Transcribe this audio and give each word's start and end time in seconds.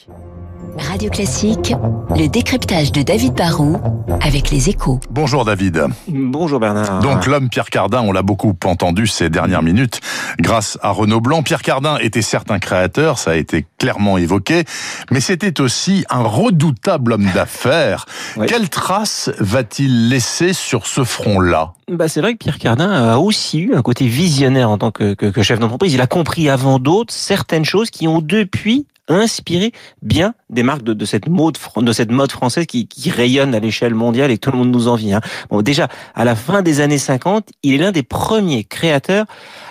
Classique. 0.00 0.08
Radio 0.78 1.10
Classique, 1.10 1.74
le 2.16 2.26
décryptage 2.26 2.92
de 2.92 3.02
David 3.02 3.34
Barrault 3.34 3.80
avec 4.22 4.50
les 4.50 4.68
échos. 4.68 5.00
Bonjour 5.10 5.44
David. 5.44 5.84
Bonjour 6.08 6.60
Bernard. 6.60 7.00
Donc 7.00 7.26
l'homme 7.26 7.48
Pierre 7.48 7.70
Cardin, 7.70 8.00
on 8.02 8.12
l'a 8.12 8.22
beaucoup 8.22 8.54
entendu 8.64 9.06
ces 9.06 9.30
dernières 9.30 9.62
minutes, 9.62 10.00
grâce 10.38 10.78
à 10.82 10.90
Renaud 10.90 11.20
Blanc. 11.20 11.42
Pierre 11.42 11.62
Cardin 11.62 11.98
était 11.98 12.22
certes 12.22 12.50
un 12.50 12.58
créateur, 12.58 13.18
ça 13.18 13.32
a 13.32 13.34
été 13.34 13.66
clairement 13.78 14.16
évoqué, 14.16 14.64
mais 15.10 15.20
c'était 15.20 15.60
aussi 15.60 16.04
un 16.08 16.22
redoutable 16.22 17.14
homme 17.14 17.28
d'affaires. 17.34 18.06
Oui. 18.36 18.46
Quelle 18.46 18.68
trace 18.68 19.30
va-t-il 19.38 20.08
laisser 20.08 20.52
sur 20.52 20.86
ce 20.86 21.04
front-là? 21.04 21.72
Bah, 21.90 22.08
c'est 22.08 22.20
vrai 22.20 22.34
que 22.34 22.38
Pierre 22.38 22.58
Cardin 22.58 22.90
a 22.90 23.18
aussi 23.18 23.58
eu 23.58 23.74
un 23.74 23.82
côté 23.82 24.06
visionnaire 24.06 24.70
en 24.70 24.78
tant 24.78 24.92
que, 24.92 25.14
que, 25.14 25.26
que 25.26 25.42
chef 25.42 25.58
d'entreprise. 25.58 25.92
Il 25.92 26.00
a 26.00 26.06
compris 26.06 26.48
avant 26.48 26.78
d'autres 26.78 27.12
certaines 27.12 27.64
choses 27.64 27.90
qui 27.90 28.06
ont 28.06 28.20
depuis 28.20 28.86
inspiré 29.10 29.72
bien 30.00 30.34
des 30.48 30.62
marques 30.62 30.82
de, 30.82 30.94
de 30.94 31.04
cette 31.04 31.28
mode 31.28 31.58
de 31.76 31.92
cette 31.92 32.10
mode 32.10 32.32
française 32.32 32.66
qui, 32.66 32.86
qui 32.86 33.10
rayonne 33.10 33.54
à 33.54 33.60
l'échelle 33.60 33.94
mondiale 33.94 34.30
et 34.30 34.36
que 34.36 34.40
tout 34.40 34.52
le 34.52 34.58
monde 34.58 34.70
nous 34.70 34.88
envie. 34.88 35.12
Hein. 35.12 35.20
Bon, 35.50 35.60
déjà 35.60 35.88
à 36.14 36.24
la 36.24 36.34
fin 36.36 36.62
des 36.62 36.80
années 36.80 36.98
50, 36.98 37.50
il 37.62 37.74
est 37.74 37.78
l'un 37.78 37.92
des 37.92 38.02
premiers 38.02 38.64
créateurs 38.64 39.26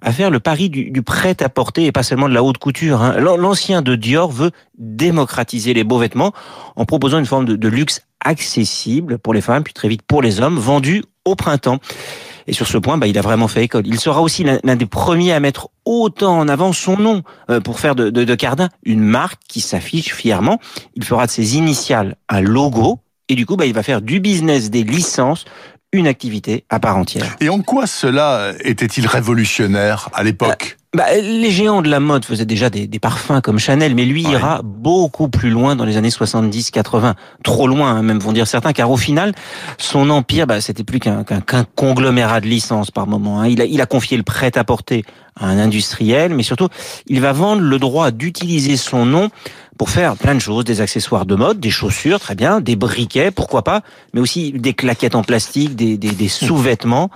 à 0.00 0.12
faire 0.12 0.30
le 0.30 0.40
pari 0.40 0.70
du, 0.70 0.90
du 0.90 1.02
prêt-à-porter 1.02 1.84
et 1.86 1.92
pas 1.92 2.02
seulement 2.02 2.28
de 2.28 2.34
la 2.34 2.42
haute 2.42 2.58
couture. 2.58 3.02
Hein. 3.02 3.18
L'ancien 3.18 3.82
de 3.82 3.96
Dior 3.96 4.30
veut 4.30 4.52
démocratiser 4.78 5.74
les 5.74 5.84
beaux 5.84 5.98
vêtements 5.98 6.32
en 6.76 6.84
proposant 6.84 7.18
une 7.18 7.26
forme 7.26 7.44
de, 7.44 7.56
de 7.56 7.68
luxe 7.68 8.02
accessible 8.24 9.18
pour 9.18 9.34
les 9.34 9.40
femmes 9.40 9.64
puis 9.64 9.74
très 9.74 9.88
vite 9.88 10.02
pour 10.02 10.22
les 10.22 10.40
hommes, 10.40 10.58
vendu 10.58 11.02
au 11.24 11.34
printemps. 11.34 11.78
Et 12.46 12.52
sur 12.52 12.66
ce 12.66 12.78
point, 12.78 12.98
bah, 12.98 13.06
il 13.06 13.18
a 13.18 13.22
vraiment 13.22 13.48
fait 13.48 13.64
école. 13.64 13.86
Il 13.86 13.98
sera 13.98 14.20
aussi 14.20 14.44
l'un 14.44 14.76
des 14.76 14.86
premiers 14.86 15.32
à 15.32 15.40
mettre 15.40 15.68
autant 15.84 16.38
en 16.38 16.48
avant 16.48 16.72
son 16.72 16.96
nom 16.96 17.22
euh, 17.50 17.60
pour 17.60 17.80
faire 17.80 17.94
de, 17.94 18.10
de, 18.10 18.24
de 18.24 18.34
Cardin 18.34 18.68
une 18.84 19.00
marque 19.00 19.40
qui 19.48 19.60
s'affiche 19.60 20.14
fièrement. 20.14 20.60
Il 20.94 21.04
fera 21.04 21.26
de 21.26 21.30
ses 21.30 21.56
initiales 21.56 22.16
un 22.28 22.40
logo 22.40 23.00
et 23.28 23.34
du 23.34 23.46
coup, 23.46 23.56
bah, 23.56 23.66
il 23.66 23.74
va 23.74 23.82
faire 23.82 24.02
du 24.02 24.20
business 24.20 24.70
des 24.70 24.82
licences 24.82 25.44
une 25.92 26.06
activité 26.06 26.64
à 26.70 26.80
part 26.80 26.96
entière. 26.96 27.36
Et 27.40 27.48
en 27.48 27.60
quoi 27.60 27.86
cela 27.86 28.52
était-il 28.60 29.06
révolutionnaire 29.06 30.10
à 30.12 30.24
l'époque? 30.24 30.76
Bah, 30.94 31.04
les 31.20 31.50
géants 31.50 31.82
de 31.82 31.88
la 31.90 32.00
mode 32.00 32.24
faisaient 32.24 32.44
déjà 32.46 32.70
des, 32.70 32.86
des 32.86 32.98
parfums 32.98 33.40
comme 33.42 33.58
Chanel, 33.58 33.94
mais 33.94 34.04
lui 34.04 34.24
Ouais. 34.24 34.32
ira 34.32 34.60
beaucoup 34.64 35.28
plus 35.28 35.50
loin 35.50 35.76
dans 35.76 35.84
les 35.84 35.96
années 35.96 36.08
70-80. 36.08 37.14
Trop 37.42 37.66
loin, 37.66 37.90
hein, 37.96 38.02
même 38.02 38.18
vont 38.20 38.32
dire 38.32 38.46
certains, 38.46 38.72
car 38.72 38.90
au 38.90 38.96
final, 38.96 39.32
son 39.78 40.08
empire, 40.10 40.46
bah, 40.46 40.60
c'était 40.60 40.84
plus 40.84 41.00
qu'un 41.00 41.24
conglomérat 41.74 42.40
de 42.40 42.46
licences 42.46 42.90
par 42.90 43.06
moment. 43.06 43.40
hein. 43.40 43.48
Il, 43.48 43.60
a, 43.60 43.64
il 43.64 43.80
a 43.80 43.86
confié 43.86 44.16
le 44.16 44.22
prêt-à-porter 44.22 45.04
à 45.36 45.46
un 45.48 45.58
industriel, 45.58 46.32
mais 46.34 46.42
surtout, 46.44 46.68
il 47.08 47.20
va 47.20 47.32
vendre 47.32 47.60
le 47.62 47.78
droit 47.78 48.10
d'utiliser 48.12 48.76
son 48.76 49.04
nom 49.04 49.30
pour 49.76 49.90
faire 49.90 50.16
plein 50.16 50.36
de 50.36 50.40
choses, 50.40 50.64
des 50.64 50.80
accessoires 50.80 51.26
de 51.26 51.34
mode, 51.34 51.58
des 51.58 51.70
chaussures, 51.70 52.20
très 52.20 52.36
bien, 52.36 52.60
des 52.60 52.76
briquets, 52.76 53.32
pourquoi 53.32 53.64
pas, 53.64 53.80
mais 54.12 54.20
aussi 54.20 54.52
des 54.52 54.72
claquettes 54.74 55.16
en 55.16 55.24
plastique, 55.24 55.74
des, 55.74 55.96
des, 55.98 56.12
des 56.12 56.28
sous-vêtements 56.28 57.10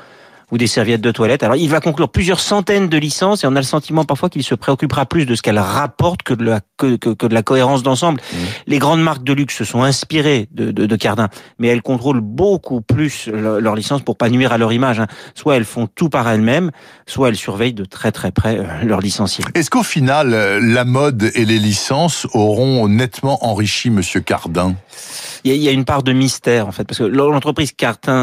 ou 0.50 0.58
des 0.58 0.66
serviettes 0.66 1.00
de 1.00 1.10
toilette. 1.10 1.42
Alors, 1.42 1.56
il 1.56 1.68
va 1.68 1.80
conclure 1.80 2.08
plusieurs 2.08 2.40
centaines 2.40 2.88
de 2.88 2.96
licences 2.98 3.44
et 3.44 3.46
on 3.46 3.54
a 3.56 3.60
le 3.60 3.62
sentiment 3.62 4.04
parfois 4.04 4.28
qu'il 4.30 4.42
se 4.42 4.54
préoccupera 4.54 5.04
plus 5.06 5.26
de 5.26 5.34
ce 5.34 5.42
qu'elle 5.42 5.58
rapporte 5.58 6.22
que 6.22 6.32
de 6.34 6.44
la, 6.44 6.60
que, 6.76 6.96
que, 6.96 7.10
que 7.10 7.26
de 7.26 7.34
la 7.34 7.42
cohérence 7.42 7.82
d'ensemble. 7.82 8.20
Les 8.66 8.78
grandes 8.78 9.02
marques 9.02 9.24
de 9.24 9.32
luxe 9.32 9.56
se 9.56 9.64
sont 9.64 9.82
inspirées 9.82 10.48
de, 10.52 10.70
de, 10.70 10.86
de 10.86 10.96
Cardin, 10.96 11.28
mais 11.58 11.68
elles 11.68 11.82
contrôlent 11.82 12.20
beaucoup 12.22 12.80
plus 12.80 13.26
le- 13.26 13.60
leurs 13.60 13.74
licences 13.74 14.02
pour 14.02 14.16
pas 14.16 14.30
nuire 14.30 14.52
à 14.52 14.58
leur 14.58 14.72
image. 14.72 15.00
hein. 15.00 15.06
Soit 15.34 15.56
elles 15.56 15.64
font 15.64 15.86
tout 15.86 16.08
par 16.08 16.28
elles-mêmes, 16.28 16.70
soit 17.06 17.28
elles 17.28 17.36
surveillent 17.36 17.74
de 17.74 17.84
très 17.84 18.12
très 18.12 18.30
près 18.32 18.58
euh, 18.58 18.64
leurs 18.84 19.00
licenciés. 19.00 19.44
Est-ce 19.54 19.70
qu'au 19.70 19.82
final, 19.82 20.32
euh, 20.32 20.60
la 20.62 20.84
mode 20.84 21.30
et 21.34 21.44
les 21.44 21.58
licences 21.58 22.26
auront 22.32 22.88
nettement 22.88 23.44
enrichi 23.44 23.90
Monsieur 23.90 24.20
Cardin? 24.20 24.74
Il 25.44 25.50
y, 25.50 25.54
a, 25.54 25.56
il 25.56 25.62
y 25.62 25.68
a 25.68 25.72
une 25.72 25.84
part 25.84 26.02
de 26.02 26.12
mystère 26.12 26.66
en 26.66 26.72
fait, 26.72 26.84
parce 26.84 26.98
que 26.98 27.04
l'entreprise 27.04 27.72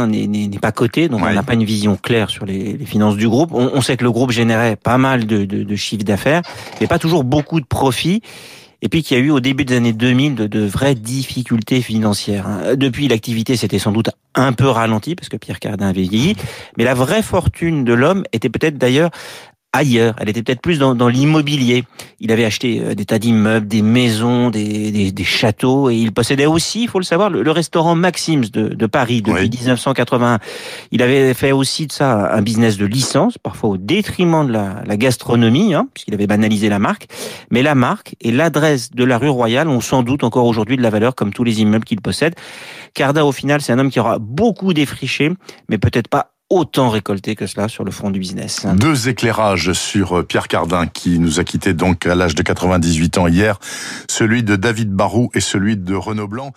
n'est 0.07 0.27
n'est 0.27 0.59
pas 0.59 0.71
cotée, 0.71 1.07
donc 1.07 1.21
Ouais. 1.23 1.29
on 1.31 1.33
n'a 1.33 1.43
pas 1.43 1.53
une 1.53 1.63
vision 1.63 1.95
claire 1.95 2.14
sur 2.27 2.45
les, 2.45 2.78
finances 2.85 3.17
du 3.17 3.28
groupe. 3.28 3.51
On, 3.53 3.81
sait 3.81 3.97
que 3.97 4.03
le 4.03 4.12
groupe 4.12 4.31
générait 4.31 4.75
pas 4.75 4.97
mal 4.97 5.25
de 5.25 5.75
chiffres 5.75 6.03
d'affaires, 6.03 6.41
mais 6.79 6.88
pas 6.88 7.00
toujours 7.00 7.23
beaucoup 7.23 7.59
de 7.59 7.66
profits. 7.66 8.22
Et 8.81 8.88
puis 8.88 9.01
qu'il 9.01 9.17
y 9.17 9.19
a 9.19 9.23
eu 9.23 9.31
au 9.31 9.39
début 9.39 9.66
des 9.66 9.78
années 9.78 9.94
2000 9.94 10.35
de, 10.35 10.45
de 10.45 10.59
vraies 10.59 10.94
difficultés 10.94 11.81
financières. 11.81 12.47
hein. 12.47 12.75
Depuis, 12.75 13.07
l'activité 13.07 13.56
s'était 13.56 13.79
sans 13.79 13.91
doute 13.91 14.09
un 14.35 14.53
peu 14.53 14.67
ralentie 14.67 15.16
parce 15.16 15.29
que 15.29 15.38
Pierre 15.38 15.59
Cardin 15.59 15.88
avait 15.88 16.03
vieilli, 16.03 16.35
mais 16.78 16.84
la 16.84 16.94
vraie 16.94 17.23
fortune 17.23 17.84
de 17.84 17.94
l'homme 17.94 18.25
était 18.31 18.50
peut-être 18.50 18.78
d'ailleurs 18.78 19.09
ailleurs. 19.75 20.16
Elle 20.19 20.30
était 20.30 20.41
peut-être 20.41 20.62
plus 20.62 20.80
dans, 20.80 20.96
dans 20.96 21.08
l'immobilier. 21.08 21.84
Il 22.19 22.31
avait 22.31 22.46
acheté 22.46 22.81
euh, 22.81 22.96
des 22.96 23.06
tas 23.06 23.19
d'immeubles, 23.19 23.68
des 23.68 23.81
maisons, 23.81 24.50
des, 24.50 24.91
des, 24.91 25.12
des 25.12 25.24
châteaux, 25.24 25.90
et 25.90 25.96
il 25.96 26.12
possédait 26.12 26.46
aussi, 26.46 26.84
il 26.84 26.90
faut 26.90 27.00
le 27.00 27.06
savoir, 27.06 27.30
le, 27.30 27.44
le 27.44 27.52
restaurant 27.52 27.96
Maxims 27.96 28.46
de, 28.52 28.69
de 28.69 28.86
Paris 28.86 29.22
depuis 29.22 29.44
Oui. 29.44 29.50
1981. 29.50 30.40
Il 30.91 31.02
avait 31.02 31.34
fait 31.34 31.52
aussi 31.52 31.88
de 31.88 31.91
ça 31.91 32.34
un 32.34 32.41
business 32.41 32.78
de 32.78 32.86
licence, 32.86 33.38
parfois 33.38 33.72
au 33.72 33.78
détriment 33.78 34.47
de 34.47 34.52
la, 34.53 34.84
la 34.86 34.97
gastronomie, 34.97 35.74
hein, 35.74 35.88
puisqu'il 35.94 36.13
avait 36.13 36.28
banalisé 36.28 36.69
la 36.69 36.80
marque. 36.80 37.07
Mais 37.52 37.62
la 37.62 37.75
marque 37.75 38.16
et 38.22 38.31
l'adresse 38.31 38.92
de 38.92 39.03
la 39.03 39.18
rue 39.18 39.30
Royale 39.30 39.68
ont 39.68 39.81
sans 39.81 40.03
doute 40.03 40.24
encore 40.24 40.46
aujourd'hui 40.46 40.78
de 40.78 40.81
la 40.81 40.90
valeur, 40.90 41.16
comme 41.16 41.34
tous 41.34 41.44
les 41.44 41.62
immeubles 41.62 41.86
qu'il 41.86 42.02
possède. 42.02 42.36
Cardin, 42.94 43.24
au 43.24 43.31
final, 43.31 43.62
c'est 43.62 43.74
un 43.74 43.80
homme 43.80 43.90
qui 43.92 44.00
aura 44.00 44.19
beaucoup 44.19 44.74
défriché, 44.74 45.31
mais 45.69 45.78
peut-être 45.78 46.07
pas 46.07 46.31
autant 46.50 46.89
récolté 46.89 47.35
que 47.35 47.47
cela 47.47 47.67
sur 47.67 47.83
le 47.83 47.91
front 47.91 48.11
du 48.11 48.19
business. 48.19 48.66
Deux 48.75 49.09
éclairages 49.09 49.73
sur 49.73 50.19
euh, 50.19 50.23
Pierre 50.23 50.47
Cardin 50.47 50.88
qui 50.88 51.19
nous 51.19 51.39
a 51.39 51.44
quittés 51.44 51.73
donc 51.73 52.06
à 52.06 52.16
l'âge 52.16 52.35
de 52.35 52.44
98 52.44 53.17
ans 53.17 53.28
hier, 53.28 53.59
celui 54.09 54.44
de 54.44 54.56
David 54.56 54.91
Barou 54.91 55.29
et 55.33 55.41
celui 55.41 55.78
de 55.78 55.95
Renaud 55.95 56.28
Blanc. 56.28 56.53